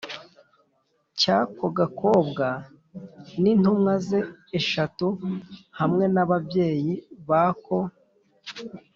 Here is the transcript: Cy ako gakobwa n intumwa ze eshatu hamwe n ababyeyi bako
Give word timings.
Cy 1.19 1.27
ako 1.39 1.65
gakobwa 1.77 2.47
n 3.41 3.43
intumwa 3.53 3.93
ze 4.07 4.19
eshatu 4.59 5.07
hamwe 5.79 6.05
n 6.13 6.17
ababyeyi 6.23 6.93
bako 7.29 7.77